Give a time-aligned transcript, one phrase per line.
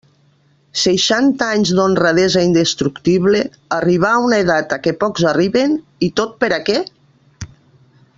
[0.83, 3.41] Seixanta anys d'honradesa indestructible,
[3.79, 5.77] arribar a una edat a què pocs arriben,
[6.09, 6.81] i tot per a què?